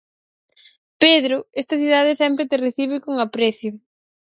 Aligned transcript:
Pedro, 1.03 1.37
esta 1.61 1.75
cidade 1.81 2.19
sempre 2.21 2.47
te 2.49 2.57
recibe 2.65 2.95
con 3.05 3.13
aprecio. 3.25 3.71